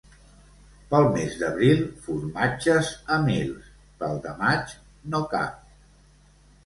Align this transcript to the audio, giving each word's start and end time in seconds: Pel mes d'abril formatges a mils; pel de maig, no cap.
Pel 0.93 1.03
mes 1.17 1.35
d'abril 1.41 1.83
formatges 2.07 2.89
a 3.17 3.19
mils; 3.29 3.69
pel 4.01 4.19
de 4.25 4.35
maig, 4.41 4.75
no 5.13 5.25
cap. 5.35 5.85